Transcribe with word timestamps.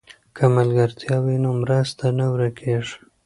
که 0.35 0.43
ملګرتیا 0.55 1.17
وي 1.23 1.37
نو 1.43 1.51
مرسته 1.61 2.05
نه 2.17 2.25
ورکېږي. 2.33 2.95